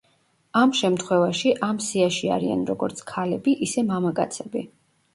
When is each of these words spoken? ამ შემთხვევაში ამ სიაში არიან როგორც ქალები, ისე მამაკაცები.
ამ 0.61 0.71
შემთხვევაში 0.79 1.53
ამ 1.69 1.83
სიაში 1.89 2.33
არიან 2.39 2.67
როგორც 2.73 3.07
ქალები, 3.13 3.57
ისე 3.71 3.89
მამაკაცები. 3.95 4.69